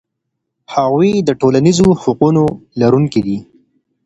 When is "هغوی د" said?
0.75-1.29